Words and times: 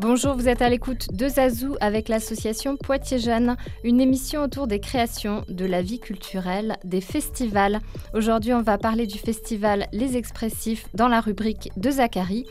Bonjour, 0.00 0.34
vous 0.34 0.48
êtes 0.48 0.62
à 0.62 0.70
l'écoute 0.70 1.12
de 1.12 1.28
Zazou 1.28 1.76
avec 1.82 2.08
l'association 2.08 2.78
Poitiers 2.78 3.18
Jeunes, 3.18 3.58
une 3.84 4.00
émission 4.00 4.42
autour 4.42 4.66
des 4.66 4.80
créations, 4.80 5.44
de 5.50 5.66
la 5.66 5.82
vie 5.82 6.00
culturelle, 6.00 6.78
des 6.84 7.02
festivals. 7.02 7.80
Aujourd'hui, 8.14 8.54
on 8.54 8.62
va 8.62 8.78
parler 8.78 9.06
du 9.06 9.18
festival 9.18 9.88
Les 9.92 10.16
Expressifs 10.16 10.86
dans 10.94 11.08
la 11.08 11.20
rubrique 11.20 11.68
de 11.76 11.90
Zachary, 11.90 12.46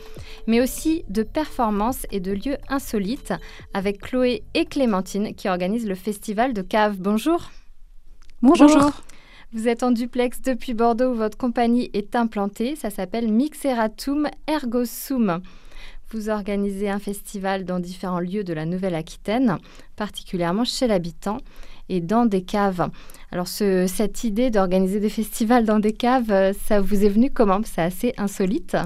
mais 0.46 0.60
aussi 0.60 1.04
de 1.08 1.24
performances 1.24 2.06
et 2.12 2.20
de 2.20 2.30
lieux 2.30 2.56
insolites 2.68 3.34
avec 3.74 4.00
Chloé 4.00 4.44
et 4.54 4.64
Clémentine 4.64 5.34
qui 5.34 5.48
organisent 5.48 5.88
le 5.88 5.96
festival 5.96 6.52
de 6.52 6.62
Cave. 6.62 6.98
Bonjour. 7.00 7.50
Bonjour. 8.42 8.92
Vous 9.52 9.66
êtes 9.66 9.82
en 9.82 9.90
duplex 9.90 10.40
depuis 10.40 10.74
Bordeaux 10.74 11.10
où 11.10 11.16
votre 11.16 11.36
compagnie 11.36 11.90
est 11.94 12.14
implantée. 12.14 12.76
Ça 12.76 12.90
s'appelle 12.90 13.26
Mixeratum 13.26 14.28
Ergosum. 14.46 15.42
Vous 16.12 16.28
organisez 16.28 16.90
un 16.90 16.98
festival 16.98 17.64
dans 17.64 17.78
différents 17.78 18.18
lieux 18.18 18.42
de 18.42 18.52
la 18.52 18.66
Nouvelle-Aquitaine, 18.66 19.58
particulièrement 19.94 20.64
chez 20.64 20.88
l'habitant 20.88 21.38
et 21.88 22.00
dans 22.00 22.26
des 22.26 22.42
caves. 22.42 22.90
Alors 23.30 23.46
cette 23.46 24.24
idée 24.24 24.50
d'organiser 24.50 24.98
des 24.98 25.08
festivals 25.08 25.64
dans 25.64 25.78
des 25.78 25.92
caves, 25.92 26.52
ça 26.66 26.80
vous 26.80 27.04
est 27.04 27.08
venu 27.08 27.30
comment? 27.30 27.60
C'est 27.64 27.82
assez 27.82 28.12
insolite. 28.16 28.76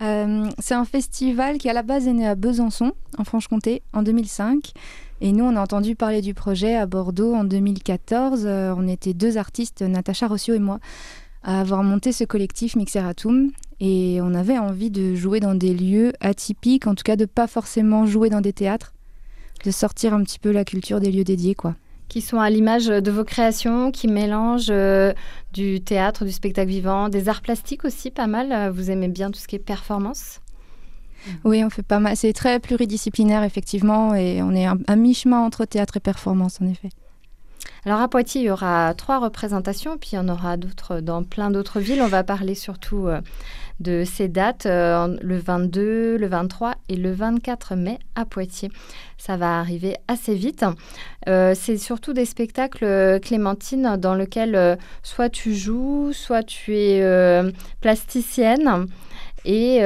Euh, 0.00 0.48
c'est 0.58 0.74
un 0.74 0.86
festival 0.86 1.58
qui 1.58 1.68
à 1.68 1.74
la 1.74 1.82
base 1.82 2.08
est 2.08 2.12
né 2.14 2.26
à 2.26 2.34
Besançon, 2.34 2.92
en 3.18 3.24
Franche-Comté, 3.24 3.82
en 3.92 4.02
2005. 4.02 4.72
Et 5.20 5.32
nous, 5.32 5.44
on 5.44 5.56
a 5.56 5.60
entendu 5.60 5.96
parler 5.96 6.22
du 6.22 6.32
projet 6.32 6.76
à 6.76 6.86
Bordeaux 6.86 7.34
en 7.34 7.44
2014. 7.44 8.44
Euh, 8.46 8.74
on 8.74 8.86
était 8.88 9.12
deux 9.12 9.36
artistes, 9.36 9.82
Natacha 9.82 10.28
Rossio 10.28 10.54
et 10.54 10.60
moi, 10.60 10.78
à 11.42 11.60
avoir 11.60 11.82
monté 11.82 12.12
ce 12.12 12.24
collectif 12.24 12.74
Mixeratum. 12.74 13.50
Et 13.80 14.18
on 14.22 14.34
avait 14.34 14.58
envie 14.58 14.90
de 14.90 15.14
jouer 15.14 15.40
dans 15.40 15.54
des 15.54 15.72
lieux 15.72 16.12
atypiques, 16.20 16.86
en 16.86 16.94
tout 16.94 17.04
cas 17.04 17.16
de 17.16 17.26
pas 17.26 17.46
forcément 17.46 18.06
jouer 18.06 18.28
dans 18.28 18.40
des 18.40 18.52
théâtres, 18.52 18.92
de 19.64 19.70
sortir 19.70 20.14
un 20.14 20.22
petit 20.24 20.38
peu 20.38 20.50
la 20.50 20.64
culture 20.64 21.00
des 21.00 21.12
lieux 21.12 21.24
dédiés, 21.24 21.54
quoi. 21.54 21.76
Qui 22.08 22.20
sont 22.20 22.40
à 22.40 22.48
l'image 22.48 22.86
de 22.86 23.10
vos 23.10 23.24
créations, 23.24 23.90
qui 23.90 24.08
mélangent 24.08 24.70
euh, 24.70 25.12
du 25.52 25.80
théâtre, 25.80 26.24
du 26.24 26.32
spectacle 26.32 26.70
vivant, 26.70 27.08
des 27.08 27.28
arts 27.28 27.42
plastiques 27.42 27.84
aussi, 27.84 28.10
pas 28.10 28.26
mal. 28.26 28.70
Vous 28.70 28.90
aimez 28.90 29.08
bien 29.08 29.30
tout 29.30 29.38
ce 29.38 29.46
qui 29.46 29.56
est 29.56 29.60
performance? 29.60 30.40
Oui, 31.44 31.62
on 31.64 31.70
fait 31.70 31.82
pas 31.82 31.98
mal. 31.98 32.16
C'est 32.16 32.32
très 32.32 32.60
pluridisciplinaire, 32.60 33.42
effectivement, 33.42 34.14
et 34.14 34.40
on 34.42 34.54
est 34.54 34.66
à 34.66 34.96
mi-chemin 34.96 35.40
entre 35.40 35.66
théâtre 35.66 35.98
et 35.98 36.00
performance, 36.00 36.60
en 36.62 36.66
effet. 36.66 36.88
Alors 37.84 38.00
à 38.00 38.08
Poitiers, 38.08 38.40
il 38.42 38.44
y 38.44 38.50
aura 38.50 38.92
trois 38.94 39.18
représentations, 39.18 39.98
puis 39.98 40.10
il 40.12 40.16
y 40.16 40.18
en 40.18 40.28
aura 40.28 40.56
d'autres 40.56 41.00
dans 41.00 41.22
plein 41.22 41.50
d'autres 41.50 41.80
villes. 41.80 42.02
On 42.02 42.08
va 42.08 42.24
parler 42.24 42.54
surtout 42.54 43.06
euh, 43.06 43.20
de 43.80 44.04
ces 44.04 44.28
dates, 44.28 44.66
euh, 44.66 45.16
le 45.20 45.38
22, 45.38 46.16
le 46.16 46.26
23 46.26 46.74
et 46.88 46.96
le 46.96 47.12
24 47.12 47.76
mai 47.76 47.98
à 48.14 48.24
Poitiers. 48.24 48.70
Ça 49.16 49.36
va 49.36 49.58
arriver 49.58 49.96
assez 50.08 50.34
vite. 50.34 50.64
Euh, 51.28 51.54
c'est 51.54 51.78
surtout 51.78 52.12
des 52.12 52.24
spectacles, 52.24 53.20
Clémentine, 53.20 53.96
dans 53.98 54.14
lesquels 54.14 54.78
soit 55.02 55.28
tu 55.28 55.54
joues, 55.54 56.12
soit 56.12 56.42
tu 56.42 56.76
es 56.76 57.02
plasticienne. 57.80 58.86
Et 59.44 59.82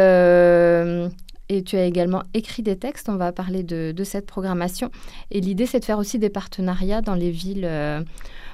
et 1.53 1.63
tu 1.63 1.77
as 1.77 1.85
également 1.85 2.23
écrit 2.35 2.63
des 2.63 2.77
textes. 2.77 3.09
On 3.09 3.17
va 3.17 3.31
parler 3.33 3.63
de, 3.63 4.05
cette 4.05 4.27
programmation. 4.27 4.91
Et 5.31 5.41
l'idée, 5.41 5.67
c'est 5.67 5.81
de 5.81 5.85
faire 5.85 5.99
aussi 5.99 6.19
des 6.19 6.31
partenariats 6.31 7.03
dans 7.03 7.15
les 7.15 7.31
villes 7.31 7.67
euh, 7.67 8.03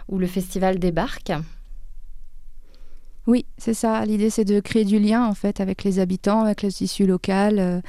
où 0.09 0.19
le 0.19 0.27
festival 0.27 0.79
débarque. 0.79 1.33
Oui, 3.29 3.45
c'est 3.59 3.75
ça. 3.75 4.07
L'idée, 4.07 4.31
c'est 4.31 4.47
de 4.47 4.59
créer 4.59 4.87
du 4.87 4.99
lien 4.99 5.27
en 5.27 5.35
fait 5.35 5.61
avec 5.61 5.85
les 5.85 5.99
habitants, 5.99 6.41
avec 6.41 6.63
le 6.63 6.73
tissu 6.73 7.07
local, 7.07 7.59
euh, 7.59 7.81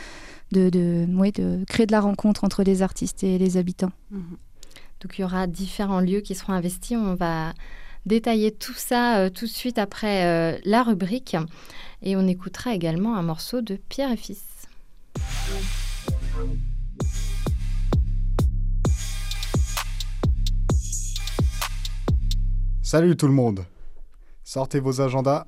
de, 0.51 0.69
de, 0.69 1.05
de 1.07 1.63
créer 1.63 1.85
de 1.85 1.93
la 1.93 2.01
rencontre 2.01 2.43
entre 2.43 2.61
les 2.61 2.81
artistes 2.81 3.23
et 3.23 3.37
les 3.37 3.55
habitants. 3.55 3.93
Mhm. 4.11 4.35
Donc 4.99 5.17
il 5.17 5.21
y 5.21 5.23
aura 5.23 5.47
différents 5.47 6.01
lieux 6.01 6.19
qui 6.19 6.35
seront 6.35 6.51
investis. 6.51 6.97
On 6.97 7.15
va 7.15 7.53
détailler 8.05 8.51
tout 8.51 8.73
ça 8.73 9.19
euh, 9.19 9.29
tout 9.29 9.45
de 9.45 9.49
suite 9.49 9.77
après 9.77 10.59
la 10.65 10.83
rubrique. 10.83 11.37
Et 12.01 12.17
on 12.17 12.27
écoutera 12.27 12.73
également 12.73 13.15
un 13.15 13.23
morceau 13.23 13.61
de 13.61 13.77
Pierre 13.87 14.11
et 14.11 14.17
Fils. 14.17 14.43
Salut 22.81 23.15
tout 23.15 23.27
le 23.27 23.33
monde 23.33 23.63
Sortez 24.51 24.79
vos 24.79 24.99
agendas, 24.99 25.45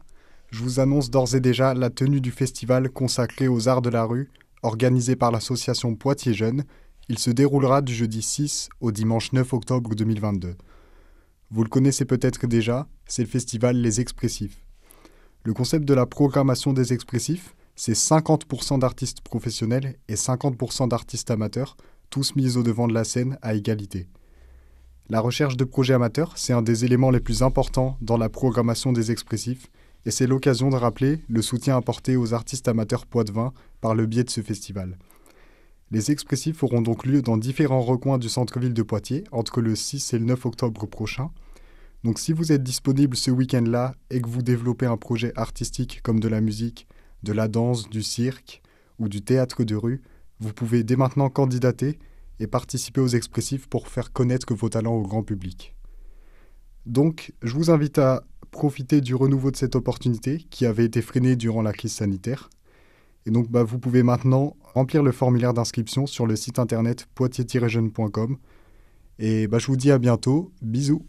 je 0.51 0.61
vous 0.61 0.79
annonce 0.79 1.09
d'ores 1.09 1.33
et 1.33 1.39
déjà 1.39 1.73
la 1.73 1.89
tenue 1.89 2.21
du 2.21 2.29
festival 2.29 2.91
consacré 2.91 3.47
aux 3.47 3.67
arts 3.67 3.81
de 3.81 3.89
la 3.89 4.03
rue, 4.03 4.29
organisé 4.61 5.15
par 5.15 5.31
l'association 5.31 5.95
Poitiers 5.95 6.35
Jeunes. 6.35 6.65
Il 7.09 7.17
se 7.17 7.31
déroulera 7.31 7.81
du 7.81 7.95
jeudi 7.95 8.21
6 8.21 8.69
au 8.79 8.91
dimanche 8.91 9.33
9 9.33 9.53
octobre 9.53 9.95
2022. 9.95 10.53
Vous 11.49 11.63
le 11.63 11.69
connaissez 11.69 12.05
peut-être 12.05 12.45
déjà, 12.45 12.87
c'est 13.07 13.23
le 13.23 13.27
festival 13.27 13.75
Les 13.77 14.01
Expressifs. 14.01 14.63
Le 15.45 15.55
concept 15.55 15.85
de 15.85 15.95
la 15.95 16.05
programmation 16.05 16.71
des 16.71 16.93
expressifs, 16.93 17.55
c'est 17.75 17.93
50% 17.93 18.77
d'artistes 18.77 19.21
professionnels 19.21 19.95
et 20.09 20.13
50% 20.13 20.89
d'artistes 20.89 21.31
amateurs, 21.31 21.75
tous 22.11 22.35
mis 22.35 22.55
au 22.55 22.61
devant 22.61 22.87
de 22.87 22.93
la 22.93 23.03
scène 23.03 23.39
à 23.41 23.55
égalité. 23.55 24.05
La 25.11 25.19
recherche 25.19 25.57
de 25.57 25.65
projets 25.65 25.93
amateurs, 25.93 26.37
c'est 26.37 26.53
un 26.53 26.61
des 26.61 26.85
éléments 26.85 27.11
les 27.11 27.19
plus 27.19 27.43
importants 27.43 27.97
dans 27.99 28.15
la 28.15 28.29
programmation 28.29 28.93
des 28.93 29.11
expressifs, 29.11 29.67
et 30.05 30.09
c'est 30.09 30.25
l'occasion 30.25 30.69
de 30.69 30.77
rappeler 30.77 31.19
le 31.27 31.41
soutien 31.41 31.75
apporté 31.75 32.15
aux 32.15 32.33
artistes 32.33 32.69
amateurs 32.69 33.05
poitevins 33.05 33.51
par 33.81 33.93
le 33.93 34.05
biais 34.05 34.23
de 34.23 34.29
ce 34.29 34.39
festival. 34.39 34.97
Les 35.91 36.11
expressifs 36.11 36.63
auront 36.63 36.81
donc 36.81 37.05
lieu 37.05 37.21
dans 37.21 37.35
différents 37.35 37.81
recoins 37.81 38.19
du 38.19 38.29
centre-ville 38.29 38.73
de 38.73 38.83
Poitiers 38.83 39.25
entre 39.33 39.59
le 39.59 39.75
6 39.75 40.13
et 40.13 40.17
le 40.17 40.23
9 40.23 40.45
octobre 40.45 40.85
prochain. 40.85 41.29
Donc 42.05 42.17
si 42.17 42.31
vous 42.31 42.53
êtes 42.53 42.63
disponible 42.63 43.17
ce 43.17 43.31
week-end-là 43.31 43.93
et 44.11 44.21
que 44.21 44.29
vous 44.29 44.41
développez 44.41 44.85
un 44.85 44.95
projet 44.95 45.33
artistique 45.35 45.99
comme 46.03 46.21
de 46.21 46.29
la 46.29 46.39
musique, 46.39 46.87
de 47.23 47.33
la 47.33 47.49
danse, 47.49 47.89
du 47.89 48.01
cirque 48.01 48.61
ou 48.97 49.09
du 49.09 49.21
théâtre 49.21 49.65
de 49.65 49.75
rue, 49.75 50.01
vous 50.39 50.53
pouvez 50.53 50.85
dès 50.85 50.95
maintenant 50.95 51.29
candidater 51.29 51.99
et 52.39 52.47
participer 52.47 53.01
aux 53.01 53.07
expressifs 53.07 53.67
pour 53.67 53.87
faire 53.87 54.11
connaître 54.11 54.53
vos 54.53 54.69
talents 54.69 54.95
au 54.95 55.01
grand 55.01 55.23
public. 55.23 55.75
Donc, 56.85 57.33
je 57.43 57.53
vous 57.53 57.69
invite 57.69 57.99
à 57.99 58.23
profiter 58.49 59.01
du 59.01 59.15
renouveau 59.15 59.51
de 59.51 59.55
cette 59.55 59.75
opportunité 59.75 60.45
qui 60.49 60.65
avait 60.65 60.85
été 60.85 61.01
freinée 61.01 61.35
durant 61.35 61.61
la 61.61 61.73
crise 61.73 61.93
sanitaire. 61.93 62.49
Et 63.25 63.31
donc, 63.31 63.49
bah, 63.49 63.63
vous 63.63 63.79
pouvez 63.79 64.03
maintenant 64.03 64.55
remplir 64.73 65.03
le 65.03 65.11
formulaire 65.11 65.53
d'inscription 65.53 66.07
sur 66.07 66.25
le 66.25 66.35
site 66.35 66.59
internet 66.59 67.07
poitiers-jeune.com. 67.15 68.37
Et 69.19 69.47
bah, 69.47 69.59
je 69.59 69.67
vous 69.67 69.75
dis 69.75 69.91
à 69.91 69.99
bientôt. 69.99 70.51
Bisous. 70.61 71.05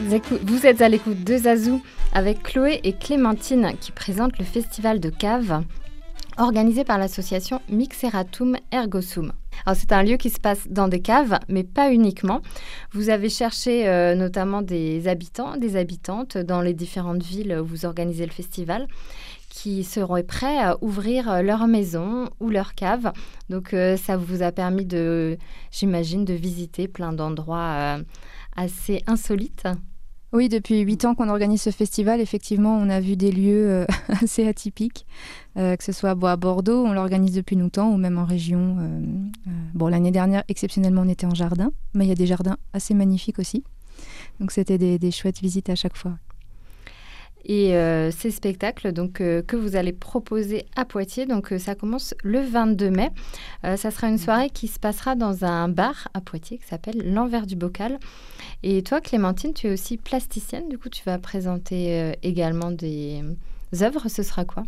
Vous 0.00 0.66
êtes 0.66 0.80
à 0.80 0.88
l'écoute 0.88 1.22
de 1.22 1.36
Zazou 1.36 1.82
avec 2.12 2.42
Chloé 2.42 2.80
et 2.84 2.94
Clémentine 2.94 3.72
qui 3.78 3.92
présentent 3.92 4.38
le 4.38 4.44
festival 4.44 5.00
de 5.00 5.10
cave 5.10 5.62
organisé 6.38 6.84
par 6.84 6.96
l'association 6.96 7.60
Mixeratum 7.68 8.56
Ergosum. 8.70 9.32
c'est 9.74 9.92
un 9.92 10.02
lieu 10.02 10.16
qui 10.16 10.30
se 10.30 10.40
passe 10.40 10.66
dans 10.68 10.88
des 10.88 11.00
caves, 11.00 11.38
mais 11.48 11.62
pas 11.62 11.92
uniquement. 11.92 12.40
Vous 12.92 13.10
avez 13.10 13.28
cherché 13.28 13.86
euh, 13.86 14.14
notamment 14.14 14.62
des 14.62 15.08
habitants, 15.08 15.58
des 15.58 15.76
habitantes 15.76 16.38
dans 16.38 16.62
les 16.62 16.72
différentes 16.72 17.22
villes 17.22 17.58
où 17.60 17.66
vous 17.66 17.84
organisez 17.84 18.24
le 18.24 18.32
festival 18.32 18.88
qui 19.50 19.84
seront 19.84 20.22
prêts 20.22 20.58
à 20.58 20.78
ouvrir 20.80 21.42
leur 21.42 21.66
maison 21.66 22.30
ou 22.40 22.48
leur 22.48 22.74
cave. 22.74 23.12
Donc 23.50 23.74
euh, 23.74 23.98
ça 23.98 24.16
vous 24.16 24.42
a 24.42 24.50
permis 24.52 24.86
de, 24.86 25.36
j'imagine, 25.70 26.24
de 26.24 26.32
visiter 26.32 26.88
plein 26.88 27.12
d'endroits 27.12 27.74
euh, 27.76 28.02
assez 28.56 29.02
insolites. 29.06 29.66
Oui, 30.32 30.48
depuis 30.48 30.80
huit 30.80 31.04
ans 31.04 31.14
qu'on 31.14 31.28
organise 31.28 31.60
ce 31.60 31.70
festival, 31.70 32.20
effectivement, 32.20 32.78
on 32.78 32.88
a 32.88 33.00
vu 33.00 33.16
des 33.16 33.30
lieux 33.30 33.86
assez 34.08 34.48
atypiques, 34.48 35.04
que 35.56 35.76
ce 35.84 35.92
soit 35.92 36.10
à 36.10 36.36
Bordeaux, 36.36 36.86
on 36.86 36.94
l'organise 36.94 37.34
depuis 37.34 37.54
longtemps, 37.54 37.92
ou 37.92 37.98
même 37.98 38.16
en 38.16 38.24
région. 38.24 38.78
bon, 39.74 39.88
l'année 39.88 40.10
dernière, 40.10 40.42
exceptionnellement, 40.48 41.02
on 41.02 41.08
était 41.08 41.26
en 41.26 41.34
jardin, 41.34 41.70
mais 41.92 42.06
il 42.06 42.08
y 42.08 42.12
a 42.12 42.14
des 42.14 42.26
jardins 42.26 42.56
assez 42.72 42.94
magnifiques 42.94 43.38
aussi. 43.38 43.62
Donc 44.40 44.52
c'était 44.52 44.78
des 44.78 45.10
chouettes 45.10 45.40
visites 45.40 45.68
à 45.68 45.74
chaque 45.74 45.98
fois. 45.98 46.16
Et 47.44 47.74
euh, 47.74 48.10
ces 48.10 48.30
spectacles 48.30 48.92
donc, 48.92 49.20
euh, 49.20 49.42
que 49.42 49.56
vous 49.56 49.74
allez 49.74 49.92
proposer 49.92 50.64
à 50.76 50.84
Poitiers, 50.84 51.26
donc, 51.26 51.52
euh, 51.52 51.58
ça 51.58 51.74
commence 51.74 52.14
le 52.22 52.40
22 52.40 52.90
mai. 52.90 53.10
ça 53.62 53.90
sera 53.90 54.08
une 54.08 54.18
soirée 54.18 54.50
qui 54.50 54.68
se 54.68 54.78
passera 54.78 55.14
dans 55.14 55.44
un 55.44 55.68
bar 55.68 56.08
à 56.14 56.20
Poitiers 56.20 56.58
qui 56.58 56.66
s'appelle 56.66 57.12
L'Envers 57.12 57.46
du 57.46 57.56
Bocal. 57.56 57.98
Et 58.62 58.82
toi, 58.82 59.00
Clémentine, 59.00 59.54
tu 59.54 59.66
es 59.66 59.72
aussi 59.72 59.96
plasticienne. 59.96 60.68
Du 60.68 60.78
coup, 60.78 60.88
tu 60.88 61.02
vas 61.04 61.18
présenter 61.18 62.12
également 62.22 62.70
des 62.70 63.22
œuvres. 63.80 64.08
Ce 64.08 64.22
sera 64.22 64.44
quoi? 64.44 64.64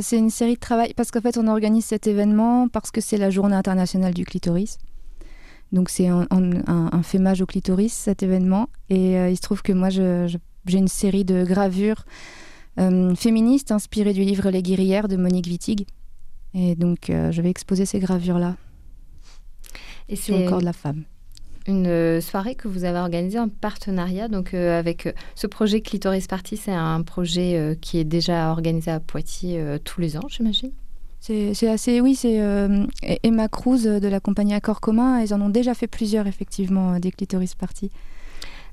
C'est 0.00 0.16
une 0.16 0.30
série 0.30 0.54
de 0.54 0.60
travail 0.60 0.94
parce 0.94 1.10
qu'en 1.10 1.20
fait, 1.20 1.36
on 1.36 1.46
organise 1.46 1.84
cet 1.84 2.06
événement 2.06 2.68
parce 2.68 2.90
que 2.90 3.02
c'est 3.02 3.18
la 3.18 3.30
journée 3.30 3.54
internationale 3.54 4.14
du 4.14 4.24
clitoris. 4.24 4.78
Donc 5.72 5.90
c'est 5.90 6.08
un, 6.08 6.26
un, 6.30 7.02
fémage 7.02 7.42
au 7.42 7.46
clitoris, 7.46 7.92
cet 7.92 8.22
événement. 8.22 8.68
Et 8.88 9.12
il 9.30 9.36
se 9.36 9.42
trouve 9.42 9.62
que 9.62 9.72
moi, 9.72 9.90
je 9.90 10.38
j'ai 10.66 10.78
une 10.78 10.88
série 10.88 11.24
de 11.24 11.44
gravures 11.44 12.04
euh, 12.78 13.14
féministes 13.14 13.70
inspirées 13.70 14.12
du 14.12 14.22
livre 14.22 14.50
Les 14.50 14.62
guerrières 14.62 15.08
de 15.08 15.16
Monique 15.16 15.46
Wittig. 15.46 15.86
Et 16.54 16.74
donc, 16.74 17.10
euh, 17.10 17.30
je 17.32 17.42
vais 17.42 17.50
exposer 17.50 17.84
ces 17.86 17.98
gravures-là. 17.98 18.56
Et 20.08 20.16
sur 20.16 20.36
le 20.36 20.48
corps 20.48 20.60
de 20.60 20.64
la 20.64 20.72
femme. 20.72 21.04
Une 21.66 21.86
euh, 21.86 22.20
soirée 22.20 22.54
que 22.54 22.68
vous 22.68 22.84
avez 22.84 22.98
organisée 22.98 23.38
en 23.38 23.48
partenariat 23.48 24.28
donc 24.28 24.52
avec 24.52 25.08
ce 25.34 25.46
projet 25.46 25.80
Clitoris 25.80 26.26
Party. 26.26 26.56
C'est 26.56 26.72
un 26.72 27.02
projet 27.02 27.78
qui 27.80 27.98
est 27.98 28.04
déjà 28.04 28.50
organisé 28.50 28.90
à 28.90 29.00
Poitiers 29.00 29.62
tous 29.82 30.00
les 30.00 30.16
ans, 30.16 30.28
j'imagine. 30.28 30.72
C'est 31.20 31.68
assez, 31.68 32.02
oui, 32.02 32.14
c'est 32.14 32.38
Emma 33.22 33.48
Cruz 33.48 33.84
de 33.84 34.08
la 34.08 34.20
compagnie 34.20 34.52
Accord 34.52 34.82
Commun. 34.82 35.22
Ils 35.22 35.32
en 35.32 35.40
ont 35.40 35.48
déjà 35.48 35.72
fait 35.72 35.86
plusieurs, 35.86 36.26
effectivement, 36.26 37.00
des 37.00 37.10
Clitoris 37.10 37.54
Party. 37.54 37.90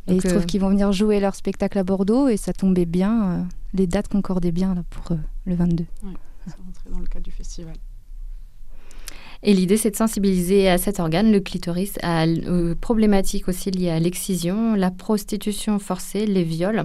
Et 0.08 0.14
il 0.16 0.22
se 0.22 0.28
trouve 0.28 0.42
euh, 0.42 0.46
qu'ils 0.46 0.62
vont 0.62 0.70
venir 0.70 0.92
jouer 0.92 1.20
leur 1.20 1.36
spectacle 1.36 1.78
à 1.78 1.84
Bordeaux 1.84 2.28
et 2.28 2.38
ça 2.38 2.54
tombait 2.54 2.86
bien. 2.86 3.32
Euh, 3.32 3.44
les 3.74 3.88
dates 3.88 4.08
concordaient 4.08 4.52
bien 4.52 4.74
là, 4.74 4.84
pour 4.90 5.12
euh, 5.12 5.20
le 5.46 5.56
22. 5.56 5.86
Oui, 6.04 6.14
ça 6.48 6.56
rentrait 6.66 6.90
dans 6.92 7.00
le 7.00 7.08
cadre 7.08 7.24
du 7.24 7.32
festival. 7.32 7.76
Et 9.44 9.56
l'idée, 9.56 9.78
c'est 9.78 9.90
de 9.90 9.96
sensibiliser 9.96 10.70
à 10.70 10.78
cet 10.78 11.00
organe, 11.00 11.32
le 11.32 11.40
clitoris, 11.40 11.98
à, 12.04 12.26
aux 12.28 12.76
problématiques 12.76 13.48
aussi 13.48 13.72
liées 13.72 13.90
à 13.90 14.00
l'excision, 14.00 14.76
la 14.76 14.92
prostitution 14.92 15.80
forcée, 15.80 16.28
les 16.28 16.44
viols. 16.44 16.84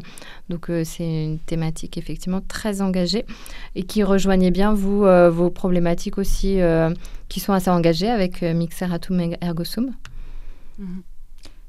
Donc, 0.48 0.70
c'est 0.84 1.24
une 1.24 1.38
thématique 1.38 1.98
effectivement 1.98 2.40
très 2.40 2.80
engagée 2.80 3.26
et 3.74 3.82
qui 3.82 4.02
rejoignait 4.02 4.50
bien, 4.50 4.72
vous, 4.72 5.04
vos 5.30 5.50
problématiques 5.50 6.16
aussi 6.16 6.58
qui 7.28 7.40
sont 7.40 7.52
assez 7.52 7.68
engagées 7.68 8.08
avec 8.08 8.40
Mixeratum 8.40 9.34
Ergosum. 9.42 9.92
Mhm. 10.78 11.02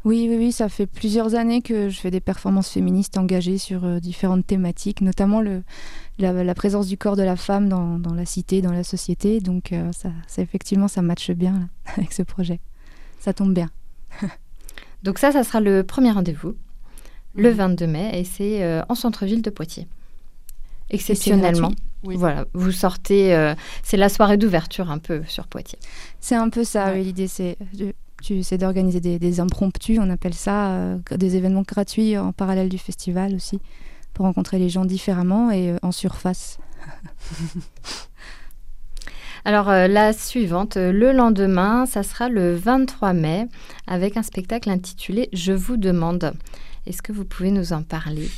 Oui, 0.07 0.27
oui, 0.29 0.37
oui, 0.37 0.51
ça 0.53 0.69
fait 0.69 0.87
plusieurs 0.87 1.35
années 1.35 1.61
que 1.61 1.89
je 1.89 1.99
fais 1.99 2.11
des 2.11 2.21
performances 2.21 2.69
féministes 2.69 3.17
engagées 3.17 3.57
sur 3.57 3.83
euh, 3.83 3.99
différentes 3.99 4.47
thématiques, 4.47 5.01
notamment 5.01 5.41
le, 5.41 5.63
la, 6.17 6.55
présence 6.55 6.87
du 6.87 6.97
corps 6.97 7.17
de 7.17 7.23
la 7.23 7.35
femme 7.35 7.67
dans, 7.67 7.99
dans 7.99 8.13
la 8.13 8.25
cité, 8.25 8.61
dans 8.61 8.71
la 8.71 8.85
société. 8.85 9.41
Donc, 9.41 9.73
euh, 9.73 9.91
ça, 9.91 10.41
effectivement, 10.41 10.87
ça 10.87 11.01
matche 11.01 11.31
bien 11.31 11.67
avec 11.97 12.13
ce 12.13 12.23
projet. 12.23 12.61
Ça 13.19 13.33
tombe 13.33 13.53
bien. 13.53 13.69
Donc 15.03 15.19
ça, 15.19 15.33
ça 15.33 15.43
sera 15.43 15.59
le 15.59 15.83
premier 15.83 16.11
rendez-vous, 16.11 16.55
le 17.35 17.49
22 17.49 17.85
mhm. 17.85 17.91
mai, 17.91 18.11
et 18.17 18.23
c'est 18.23 18.63
euh, 18.63 18.83
en 18.87 18.95
centre-ville 18.95 19.41
de 19.41 19.49
Poitiers. 19.49 19.89
Exceptionnellement. 20.89 21.73
Voilà, 22.03 22.45
vous 22.53 22.71
sortez, 22.71 23.53
c'est 23.83 23.97
la 23.97 24.07
soirée 24.07 24.37
d'ouverture 24.37 24.89
un 24.89 24.99
peu 24.99 25.23
sur 25.27 25.47
Poitiers. 25.47 25.79
C'est 26.21 26.35
un 26.35 26.47
peu 26.47 26.63
ça, 26.63 26.93
l'idée, 26.93 27.27
c'est 27.27 27.57
tu 28.21 28.39
essaies 28.39 28.57
d'organiser 28.57 28.99
des, 28.99 29.39
impromptus, 29.39 29.99
on 30.01 30.09
appelle 30.09 30.33
ça, 30.33 30.71
euh, 30.71 30.97
des 31.15 31.35
événements 31.35 31.63
gratuits 31.63 32.17
en 32.17 32.31
parallèle 32.31 32.69
du 32.69 32.77
festival 32.77 33.35
aussi, 33.35 33.59
pour 34.13 34.25
rencontrer 34.25 34.59
les 34.59 34.69
gens 34.69 34.85
différemment 34.85 35.51
et 35.51 35.71
euh, 35.71 35.77
en 35.81 35.91
surface. 35.91 36.57
Alors 39.45 39.69
euh, 39.69 39.87
la 39.87 40.13
suivante, 40.13 40.75
le 40.75 41.11
lendemain, 41.11 41.85
ça 41.85 42.03
sera 42.03 42.27
le 42.27 42.55
23 42.55 43.13
mai 43.13 43.47
avec 43.85 44.17
un 44.17 44.23
spectacle 44.23 44.69
intitulé 44.69 45.29
Je 45.31 45.53
vous 45.53 45.77
demande. 45.77 46.33
Est-ce 46.85 47.01
que 47.01 47.13
vous 47.13 47.25
pouvez 47.25 47.51
nous 47.51 47.71
en 47.71 47.83
parler? 47.83 48.29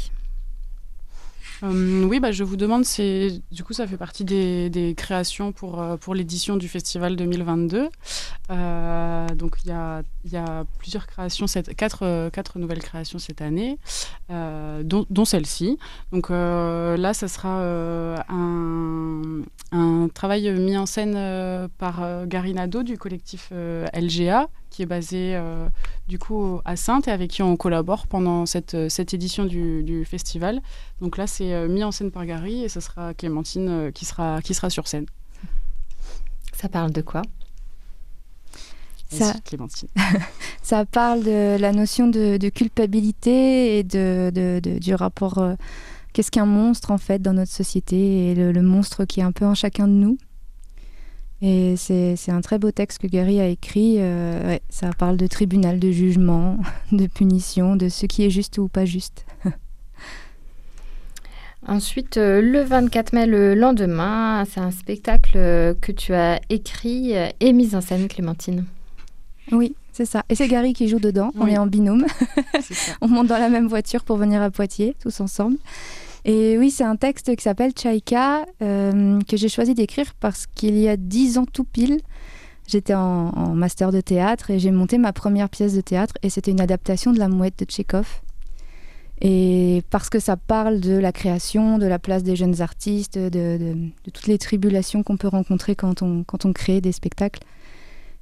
Euh, 1.63 2.03
oui, 2.05 2.19
bah, 2.19 2.31
je 2.31 2.43
vous 2.43 2.55
demande, 2.55 2.85
c'est 2.85 3.41
du 3.51 3.63
coup 3.63 3.73
ça 3.73 3.85
fait 3.85 3.97
partie 3.97 4.23
des, 4.23 4.93
créations 4.95 5.51
pour, 5.51 5.81
euh, 5.81 5.97
pour 5.97 6.15
l'édition 6.15 6.57
du 6.57 6.67
festival 6.67 7.15
2022. 7.15 7.89
Euh, 8.51 9.27
donc 9.35 9.57
il 9.63 9.69
y 9.69 9.73
a, 9.73 10.01
y 10.31 10.37
a, 10.37 10.65
plusieurs 10.77 11.05
créations, 11.07 11.45
quatre, 11.75 12.29
quatre 12.29 12.59
nouvelles 12.59 12.81
créations 12.81 13.19
cette 13.19 13.41
année, 13.41 13.77
dont, 14.29 15.25
celle-ci. 15.25 15.77
Donc 16.11 16.29
là, 16.29 17.13
ça 17.13 17.27
sera 17.27 17.61
un, 18.29 19.41
un, 19.71 20.07
travail 20.13 20.51
mis 20.53 20.77
en 20.77 20.85
scène 20.85 21.69
par 21.77 22.25
Gary 22.27 22.53
Nadeau 22.53 22.83
du 22.83 22.97
collectif 22.97 23.51
LGA 23.93 24.49
qui 24.69 24.83
est 24.83 24.85
basé 24.85 25.39
du 26.09 26.17
coup 26.19 26.59
à 26.65 26.75
Sainte 26.75 27.07
et 27.07 27.11
avec 27.11 27.29
qui 27.29 27.43
on 27.43 27.55
collabore 27.55 28.07
pendant 28.07 28.45
cette, 28.47 28.73
euh, 28.73 28.89
cette 28.89 29.13
édition 29.13 29.45
du, 29.45 29.83
du 29.83 30.03
festival. 30.03 30.59
Donc 31.01 31.15
là, 31.17 31.27
c'est 31.27 31.53
euh, 31.53 31.69
mis 31.69 31.83
en 31.83 31.91
scène 31.91 32.11
par 32.11 32.25
Gary 32.25 32.63
et 32.63 32.69
ce 32.69 32.79
sera 32.79 33.13
Clémentine 33.13 33.91
qui, 33.93 34.05
sera, 34.05 34.41
qui 34.41 34.53
sera 34.53 34.69
sur 34.69 34.87
scène. 34.87 35.05
Ça 36.53 36.67
parle 36.67 36.91
de 36.91 37.01
quoi? 37.01 37.21
Ça, 39.11 39.33
Clémentine. 39.45 39.87
ça 40.61 40.83
parle 40.85 41.23
de 41.23 41.57
la 41.59 41.71
notion 41.71 42.07
de, 42.07 42.37
de 42.37 42.49
culpabilité 42.49 43.77
et 43.77 43.83
de, 43.83 44.31
de, 44.33 44.79
du 44.79 44.93
rapport. 44.95 45.41
Qu'est-ce 46.13 46.31
qu'un 46.31 46.45
monstre 46.45 46.91
en 46.91 46.97
fait 46.97 47.19
dans 47.19 47.33
notre 47.33 47.51
société 47.51 48.31
et 48.31 48.35
le, 48.35 48.51
le, 48.51 48.61
monstre 48.61 49.05
qui 49.05 49.19
est 49.19 49.23
un 49.23 49.31
peu 49.31 49.45
en 49.45 49.55
chacun 49.55 49.87
de 49.87 49.93
nous? 49.93 50.17
Et 51.41 51.75
c'est 51.77 52.17
un 52.29 52.41
très 52.41 52.59
beau 52.59 52.71
texte 52.71 52.99
que 52.99 53.07
Gary 53.07 53.39
a 53.39 53.47
écrit. 53.47 53.95
Euh, 53.99 54.57
ça 54.69 54.89
parle 54.97 55.15
de 55.15 55.25
tribunal, 55.25 55.79
de 55.79 55.89
jugement, 55.89 56.57
de 56.91 57.07
punition, 57.07 57.75
de 57.75 57.87
ce 57.87 58.05
qui 58.05 58.25
est 58.25 58.29
juste 58.29 58.57
ou 58.57 58.67
pas 58.67 58.85
juste. 58.85 59.25
Ensuite, 61.67 62.17
euh, 62.17 62.41
le 62.41 62.61
24 62.61 63.13
mai, 63.13 63.25
le 63.25 63.55
lendemain, 63.55 64.43
c'est 64.49 64.59
un 64.59 64.71
spectacle 64.71 65.37
euh, 65.37 65.73
que 65.79 65.93
tu 65.93 66.13
as 66.13 66.41
écrit 66.49 67.13
et 67.39 67.53
mis 67.53 67.73
en 67.73 67.81
scène, 67.81 68.09
Clémentine. 68.09 68.65
Oui, 69.51 69.75
c'est 69.93 70.05
ça. 70.05 70.23
Et 70.29 70.35
c'est 70.35 70.47
Gary 70.47 70.73
qui 70.73 70.89
joue 70.89 70.99
dedans. 70.99 71.31
On 71.39 71.47
est 71.47 71.57
en 71.57 71.67
binôme. 71.67 72.05
On 73.01 73.07
monte 73.07 73.27
dans 73.27 73.39
la 73.39 73.49
même 73.49 73.67
voiture 73.67 74.03
pour 74.03 74.17
venir 74.17 74.41
à 74.41 74.51
Poitiers, 74.51 74.95
tous 75.01 75.21
ensemble. 75.21 75.57
Et 76.25 76.57
oui, 76.57 76.71
c'est 76.71 76.83
un 76.83 76.95
texte 76.95 77.35
qui 77.35 77.43
s'appelle 77.43 77.71
Chaika, 77.77 78.45
euh, 78.61 79.19
que 79.27 79.37
j'ai 79.37 79.49
choisi 79.49 79.73
d'écrire 79.73 80.13
parce 80.19 80.47
qu'il 80.47 80.77
y 80.77 80.89
a 80.89 80.97
dix 80.97 81.37
ans 81.37 81.45
tout 81.45 81.63
pile, 81.63 81.99
j'étais 82.67 82.93
en, 82.93 83.53
master 83.55 83.91
de 83.91 84.01
théâtre 84.01 84.51
et 84.51 84.59
j'ai 84.59 84.71
monté 84.71 84.97
ma 84.97 85.13
première 85.13 85.49
pièce 85.49 85.73
de 85.73 85.81
théâtre 85.81 86.15
et 86.21 86.29
c'était 86.29 86.51
une 86.51 86.61
adaptation 86.61 87.13
de 87.13 87.19
La 87.19 87.29
Mouette 87.29 87.59
de 87.59 87.65
Tchekhov. 87.65 88.21
Et 89.21 89.83
parce 89.89 90.09
que 90.09 90.19
ça 90.19 90.37
parle 90.37 90.79
de 90.79 90.93
la 90.93 91.11
création, 91.11 91.77
de 91.77 91.85
la 91.85 91.99
place 91.99 92.23
des 92.23 92.37
jeunes 92.37 92.61
artistes, 92.61 93.17
de, 93.17 93.29
de 93.57 94.11
toutes 94.11 94.27
les 94.27 94.37
tribulations 94.37 95.03
qu'on 95.03 95.17
peut 95.17 95.27
rencontrer 95.27 95.75
quand 95.75 96.01
on, 96.01 96.23
quand 96.23 96.45
on 96.45 96.53
crée 96.53 96.79
des 96.79 96.93
spectacles. 96.93 97.41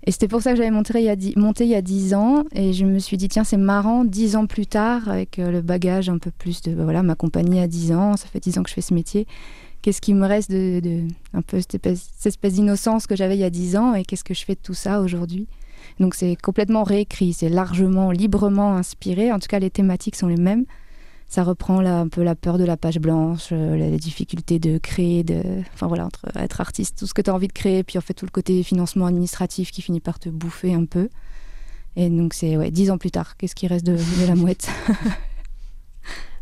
Et 0.07 0.11
c'était 0.11 0.29
pour 0.29 0.41
ça 0.41 0.51
que 0.51 0.57
j'avais 0.57 0.71
monté, 0.71 0.93
il 0.99 1.03
y 1.03 1.09
a 1.09 1.17
monté 1.35 1.65
il 1.65 1.69
y 1.69 1.75
a 1.75 1.81
10 1.81 2.13
ans. 2.13 2.45
Et 2.55 2.71
je 2.71 2.85
me 2.85 2.97
suis 2.97 3.17
dit, 3.17 3.27
tiens, 3.27 3.43
c'est 3.43 3.57
marrant, 3.57 4.05
10 4.05 4.37
ans 4.37 4.47
plus 4.47 4.65
tard, 4.65 5.09
avec 5.09 5.37
euh, 5.37 5.51
le 5.51 5.61
bagage 5.61 6.07
un 6.07 6.17
peu 6.17 6.31
plus 6.31 6.61
de. 6.61 6.71
Voilà, 6.71 7.03
ma 7.03 7.15
compagnie 7.15 7.59
a 7.59 7.67
10 7.67 7.91
ans, 7.91 8.15
ça 8.15 8.27
fait 8.27 8.39
10 8.39 8.57
ans 8.57 8.63
que 8.63 8.69
je 8.69 8.73
fais 8.73 8.81
ce 8.81 8.93
métier. 8.93 9.27
Qu'est-ce 9.81 9.99
qui 9.99 10.13
me 10.13 10.25
reste 10.25 10.49
de, 10.49 11.01
un 11.33 11.41
peu 11.41 11.59
cette 11.59 11.85
espèce, 11.85 12.53
d'innocence 12.53 13.05
que 13.05 13.17
j'avais 13.17 13.35
il 13.35 13.41
y 13.41 13.43
a 13.43 13.49
10 13.49 13.75
ans? 13.75 13.95
Et 13.95 14.05
qu'est-ce 14.05 14.23
que 14.23 14.33
je 14.33 14.45
fais 14.45 14.55
de 14.55 14.61
tout 14.63 14.73
ça 14.73 15.01
aujourd'hui? 15.01 15.45
Donc 15.99 16.15
c'est 16.15 16.37
complètement 16.41 16.83
réécrit, 16.83 17.33
c'est 17.33 17.49
largement, 17.49 18.11
librement 18.11 18.77
inspiré. 18.77 19.33
En 19.33 19.39
tout 19.39 19.47
cas, 19.47 19.59
les 19.59 19.69
thématiques 19.69 20.15
sont 20.15 20.27
les 20.27 20.37
mêmes. 20.37 20.63
Ça 21.29 21.43
reprend 21.43 21.79
un 21.79 22.07
peu 22.07 22.23
la 22.23 22.35
peur 22.35 22.57
de 22.57 22.63
la 22.63 22.77
page 22.77 22.99
blanche, 22.99 23.49
euh, 23.51 23.75
les 23.75 23.97
difficultés 23.97 24.59
de 24.59 24.77
créer, 24.77 25.23
de... 25.23 25.41
enfin 25.73 25.87
voilà, 25.87 26.05
entre 26.05 26.25
être 26.37 26.61
artiste, 26.61 26.99
tout 26.99 27.05
ce 27.05 27.13
que 27.13 27.21
tu 27.21 27.29
as 27.29 27.33
envie 27.33 27.49
de 27.49 27.53
créer, 27.53 27.83
puis 27.83 27.97
en 27.97 28.01
fait 28.01 28.13
tout 28.13 28.25
le 28.25 28.31
côté 28.31 28.63
financement 28.63 29.05
administratif 29.05 29.71
qui 29.71 29.81
finit 29.81 29.99
par 29.99 30.19
te 30.19 30.29
bouffer 30.29 30.73
un 30.73 30.85
peu. 30.85 31.09
Et 31.97 32.09
donc 32.09 32.33
c'est 32.33 32.55
ouais, 32.55 32.71
dix 32.71 32.91
ans 32.91 32.97
plus 32.97 33.11
tard, 33.11 33.35
qu'est-ce 33.35 33.55
qui 33.55 33.67
reste 33.67 33.85
de, 33.85 33.97
de 33.97 34.27
la 34.27 34.35
mouette? 34.35 34.69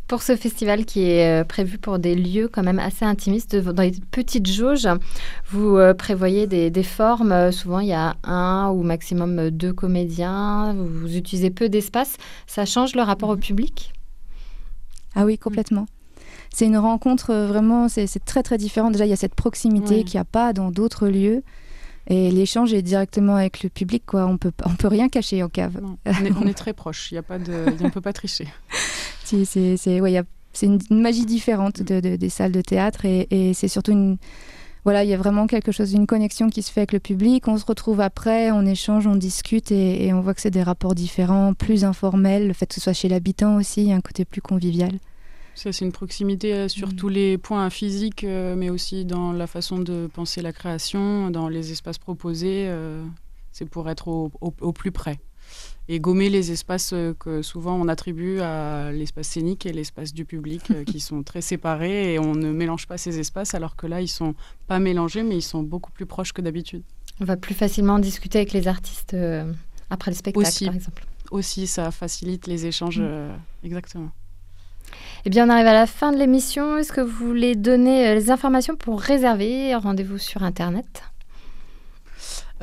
Pour 0.08 0.22
ce 0.22 0.36
festival 0.36 0.86
qui 0.86 1.02
est 1.02 1.42
euh, 1.42 1.44
prévu 1.44 1.80
pour 1.80 1.98
des 1.98 2.14
lieux 2.14 2.48
quand 2.48 2.62
même 2.62 2.78
assez 2.78 3.06
intimistes, 3.06 3.56
dans 3.56 3.82
les 3.82 3.94
petites 4.12 4.46
jauges, 4.46 4.88
vous 5.50 5.78
euh, 5.78 5.96
prévoyez 5.96 6.46
des, 6.46 6.70
des 6.70 6.84
formes. 6.84 7.52
Souvent, 7.52 7.80
il 7.80 7.88
y 7.88 7.94
a 7.94 8.16
un 8.24 8.70
ou 8.70 8.84
maximum 8.84 9.50
deux 9.50 9.74
comédiens. 9.74 10.76
Vous 10.76 11.18
utilisez 11.18 11.50
peu 11.50 11.70
d'espace. 11.70 12.18
Ça 12.46 12.66
change 12.66 12.94
le 12.94 13.02
rapport 13.02 13.30
au 13.30 13.36
public? 13.36 13.95
Ah 15.16 15.26
oui, 15.26 15.38
complètement. 15.38 15.86
C'est 16.54 16.66
une 16.66 16.78
rencontre 16.78 17.32
euh, 17.32 17.48
vraiment, 17.48 17.88
c'est 17.90 18.08
très 18.24 18.44
très 18.44 18.58
différent. 18.58 18.92
Déjà, 18.92 19.06
il 19.06 19.10
y 19.10 19.14
a 19.14 19.18
cette 19.18 19.36
proximité 19.36 20.04
qu'il 20.04 20.18
n'y 20.18 20.22
a 20.22 20.26
pas 20.26 20.54
dans 20.54 20.72
d'autres 20.72 21.08
lieux. 21.08 21.44
Et 22.08 22.30
l'échange 22.30 22.72
est 22.74 22.84
directement 22.84 23.36
avec 23.36 23.64
le 23.64 23.70
public, 23.70 24.04
quoi. 24.06 24.28
On 24.28 24.38
peut, 24.38 24.52
on 24.64 24.76
peut 24.76 24.88
rien 24.88 25.10
cacher 25.10 25.42
en 25.42 25.50
cave. 25.50 25.80
Non, 25.82 25.98
on, 26.06 26.26
est, 26.26 26.32
on 26.44 26.48
est 26.48 26.54
très 26.54 26.74
proche, 26.74 27.12
il 27.12 27.16
y 27.16 27.18
a 27.18 27.24
pas 27.24 27.40
de, 27.40 27.66
on 27.82 27.86
ne 27.86 27.90
peut 27.90 28.02
pas 28.02 28.14
tricher. 28.14 28.48
Si, 29.24 29.44
C'est 29.48 29.76
c'est- 29.76 30.00
ouais, 30.02 30.22
une, 30.62 30.78
une 30.92 31.02
magie 31.02 31.26
différente 31.26 31.82
de- 31.82 32.00
de- 32.00 32.16
des 32.16 32.30
salles 32.30 32.52
de 32.52 32.62
théâtre 32.62 33.06
et, 33.06 33.28
et 33.32 33.56
c'est 33.56 33.68
surtout 33.68 33.92
une. 33.92 34.18
Voilà, 34.86 35.04
il 35.04 35.10
y 35.10 35.14
a 35.14 35.18
vraiment 35.18 35.48
quelque 35.48 35.72
chose, 35.72 35.94
une 35.94 36.06
connexion 36.08 36.48
qui 36.50 36.62
se 36.62 36.72
fait 36.72 36.82
avec 36.82 36.94
le 36.94 37.00
public. 37.00 37.48
On 37.48 37.58
se 37.58 37.66
retrouve 37.66 38.00
après, 38.02 38.52
on 38.52 38.66
échange, 38.66 39.08
on 39.08 39.16
discute 39.16 39.72
et, 39.72 40.06
et 40.06 40.14
on 40.14 40.22
voit 40.22 40.34
que 40.36 40.42
c'est 40.42 40.52
des 40.52 40.62
rapports 40.64 40.94
différents, 40.96 41.54
plus 41.56 41.84
informels. 41.84 42.46
Le 42.48 42.54
fait 42.54 42.68
que 42.68 42.76
ce 42.76 42.82
soit 42.82 42.94
chez 42.94 43.10
l'habitant 43.10 43.56
aussi, 43.58 43.82
il 43.82 43.90
y 43.90 43.92
a 43.92 43.96
un 43.96 44.02
côté 44.02 44.26
plus 44.26 44.42
convivial. 44.42 44.92
Ça, 45.56 45.72
c'est 45.72 45.86
une 45.86 45.92
proximité 45.92 46.54
euh, 46.54 46.68
sur 46.68 46.90
Mm. 46.90 46.96
tous 46.98 47.10
les 47.10 47.38
points 47.40 47.70
physiques, 47.72 48.24
euh, 48.26 48.56
mais 48.56 48.70
aussi 48.70 49.06
dans 49.06 49.32
la 49.34 49.48
façon 49.48 49.80
de 49.80 50.08
penser 50.14 50.42
la 50.44 50.52
création, 50.54 51.32
dans 51.32 51.48
les 51.50 51.72
espaces 51.72 51.98
proposés. 51.98 52.66
euh, 52.68 53.04
c'est 53.52 53.66
pour 53.70 53.90
être 53.90 54.08
au, 54.10 54.32
au- 54.42 54.54
au 54.62 54.72
plus 54.74 54.92
près. 54.92 55.18
Et 55.88 56.00
gommer 56.00 56.30
les 56.30 56.52
espaces 56.52 56.94
euh, 56.94 57.14
que 57.14 57.44
souvent 57.44 57.76
on 57.76 57.88
attribue 57.88 58.40
à 58.40 58.92
l'espace 58.92 59.28
scénique 59.28 59.68
et 59.68 59.72
l'espace 59.72 60.14
du 60.14 60.26
public, 60.26 60.72
euh, 60.72 60.84
qui 60.84 61.00
sont 61.00 61.22
très 61.22 61.42
séparés 61.42 62.14
et 62.14 62.20
on 62.20 62.34
ne 62.34 62.52
mélange 62.52 62.88
pas 62.88 62.98
ces 62.98 63.20
espaces, 63.20 63.54
alors 63.54 63.76
que 63.76 63.86
là, 63.86 64.02
ils 64.02 64.08
sont 64.08 64.34
pas 64.68 64.80
mélangés, 64.80 65.22
mais 65.22 65.38
ils 65.38 65.44
sont 65.44 65.62
beaucoup 65.62 65.92
plus 65.92 66.06
proches 66.08 66.34
que 66.34 66.42
d'habitude. 66.42 66.84
On 67.22 67.26
va 67.26 67.38
plus 67.38 67.54
facilement 67.54 68.00
discuter 68.00 68.40
avec 68.40 68.52
les 68.52 68.68
artistes 68.68 69.14
euh, 69.14 69.52
après 69.90 70.12
le 70.12 70.18
spectacle, 70.18 70.48
Aussi. 70.48 70.66
par 70.66 70.76
exemple. 70.76 71.06
Aussi, 71.32 71.68
ça 71.68 71.92
facilite 71.92 72.48
les 72.48 72.66
échanges. 72.66 73.00
Mm. 73.00 73.06
euh, 73.06 73.36
exactement. 73.64 74.10
Eh 75.26 75.30
bien, 75.30 75.48
on 75.48 75.50
arrive 75.50 75.68
à 75.68 75.74
la 75.74 75.88
fin 75.88 76.12
de 76.12 76.18
l'émission. 76.18 76.78
Est-ce 76.78 76.92
que 76.92 77.02
vous 77.02 77.28
voulez 77.28 77.56
donner 77.56 78.14
les 78.14 78.32
informations 78.32 78.76
pour 78.76 79.02
réserver? 79.02 79.74
Rendez-vous 79.76 80.18
sur 80.18 80.44
Internet. 80.44 81.04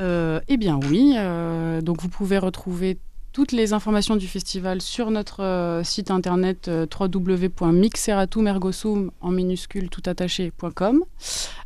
Euh, 0.03 0.39
eh 0.49 0.57
bien 0.57 0.79
oui, 0.89 1.13
euh, 1.17 1.81
donc 1.81 2.01
vous 2.01 2.09
pouvez 2.09 2.37
retrouver 2.37 2.97
toutes 3.31 3.51
les 3.51 3.73
informations 3.73 4.15
du 4.15 4.27
festival 4.27 4.79
sur 4.81 5.09
notre 5.09 5.41
euh, 5.41 5.83
site 5.83 6.11
internet 6.11 6.67
euh, 6.67 6.85
www.mixeratumergosum 6.99 9.09
en 9.21 9.31
minuscule 9.31 9.89
tout 9.89 10.03
attaché.com. 10.05 11.03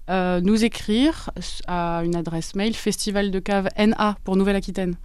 Euh, 0.09 0.39
nous 0.41 0.63
écrire 0.63 1.29
à 1.67 2.01
une 2.05 2.15
adresse 2.15 2.55
mail 2.55 2.73
festival 2.75 3.31
de 3.31 3.39
cave 3.39 3.67
na 3.77 4.15
pour 4.23 4.37
Nouvelle-Aquitaine 4.37 4.95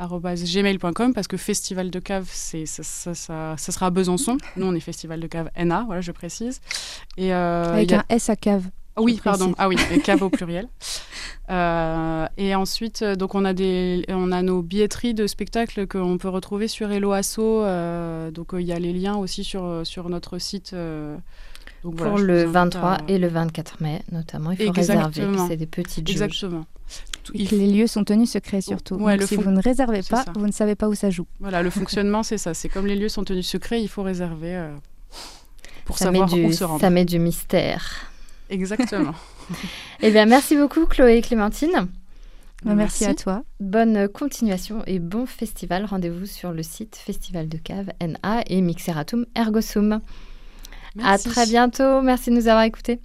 gmail.com 0.00 1.12
parce 1.12 1.26
que 1.26 1.36
festival 1.36 1.90
de 1.90 1.98
cave 1.98 2.28
c'est 2.32 2.66
ça, 2.66 2.84
ça, 2.84 3.14
ça- 3.14 3.54
ça 3.58 3.72
sera 3.72 3.86
à 3.86 3.90
Besançon 3.90 4.38
nous 4.56 4.64
on 4.66 4.72
est 4.76 4.80
festival 4.80 5.18
de 5.18 5.26
cave 5.26 5.50
na 5.62 5.82
voilà 5.86 6.00
je 6.00 6.12
précise 6.12 6.60
et 7.16 7.32
avec 7.32 7.90
a- 7.92 7.98
un 7.98 8.04
S 8.08 8.30
à 8.30 8.36
cave. 8.36 8.62
Ah 8.98 9.02
oui, 9.02 9.20
pardon. 9.22 9.54
Ah 9.58 9.68
oui, 9.68 9.76
cave 10.04 10.22
au 10.22 10.28
pluriel. 10.30 10.68
Euh, 11.50 12.26
et 12.36 12.54
ensuite, 12.54 13.02
euh, 13.02 13.14
donc 13.16 13.34
on 13.34 13.44
a 13.44 13.52
des, 13.54 14.04
on 14.08 14.32
a 14.32 14.42
nos 14.42 14.60
billetteries 14.62 15.14
de 15.14 15.26
spectacles 15.26 15.86
qu'on 15.86 16.18
peut 16.18 16.28
retrouver 16.28 16.68
sur 16.68 16.90
Hello 16.90 17.12
Asso. 17.12 17.38
euh, 17.40 18.30
donc 18.30 18.52
euh, 18.54 18.60
il 18.60 18.66
y 18.66 18.72
a 18.72 18.78
les 18.78 18.92
liens 18.92 19.16
aussi 19.16 19.44
sur 19.44 19.80
sur 19.84 20.08
notre 20.10 20.38
site. 20.38 20.72
euh, 20.74 21.16
donc 21.84 21.96
pour 21.96 22.18
le 22.18 22.44
vous 22.44 22.56
invite 22.56 22.74
23 22.74 22.90
à- 22.90 22.98
et 23.08 23.18
le 23.18 23.28
24 23.28 23.80
mai, 23.80 24.02
notamment. 24.12 24.50
Il 24.50 24.56
faut 24.58 24.62
Exactement. 24.64 25.06
réserver. 25.08 25.38
C'est 25.48 25.56
des 25.56 25.66
petites 25.66 26.06
jauges. 26.06 26.16
Exactement. 26.22 26.66
Et 27.34 27.46
que 27.46 27.54
les 27.54 27.66
lieux 27.70 27.86
sont 27.86 28.02
tenus 28.04 28.30
secrets 28.30 28.60
surtout. 28.62 28.96
Ouais, 28.96 29.12
Donc 29.12 29.20
le 29.22 29.26
si 29.26 29.36
fon- 29.36 29.42
vous 29.42 29.50
ne 29.50 29.62
réservez 29.62 30.00
pas, 30.08 30.24
ça. 30.24 30.32
vous 30.34 30.46
ne 30.46 30.52
savez 30.52 30.74
pas 30.74 30.88
où 30.88 30.94
ça 30.94 31.10
joue. 31.10 31.26
Voilà, 31.40 31.62
le 31.62 31.70
fonctionnement, 31.80 32.22
c'est 32.22 32.38
ça. 32.38 32.52
C'est 32.54 32.68
comme 32.68 32.86
les 32.86 32.96
lieux 32.96 33.08
sont 33.10 33.22
tenus 33.24 33.46
secrets, 33.46 33.80
il 33.80 33.88
faut 33.88 34.02
réserver 34.02 34.56
euh, 34.56 34.74
pour 35.84 35.98
Ça 35.98 36.06
savoir 36.06 36.28
du, 36.28 36.44
où 36.46 36.52
se 36.52 36.64
rendre. 36.64 36.80
ça 36.80 36.90
met 36.90 37.04
du 37.04 37.18
mystère. 37.18 38.07
Exactement. 38.50 39.14
Eh 40.00 40.10
bien, 40.10 40.26
merci 40.26 40.56
beaucoup, 40.56 40.84
Chloé 40.84 41.16
et 41.16 41.22
Clémentine. 41.22 41.88
Bah, 42.64 42.74
Merci. 42.74 43.04
à 43.04 43.14
toi. 43.14 43.42
Bonne 43.60 44.08
continuation 44.08 44.82
et 44.86 44.98
bon 44.98 45.26
festival. 45.26 45.84
Rendez-vous 45.84 46.26
sur 46.26 46.52
le 46.52 46.62
site 46.62 46.96
Festival 46.96 47.48
de 47.48 47.56
Cave 47.56 47.90
NA 48.00 48.42
et 48.46 48.60
Mixeratum 48.60 49.26
Ergosum. 49.34 50.00
Merci. 50.96 51.28
À 51.28 51.32
très 51.32 51.46
bientôt. 51.46 52.02
Merci 52.02 52.30
de 52.30 52.34
nous 52.34 52.48
avoir 52.48 52.64
écoutés. 52.64 53.00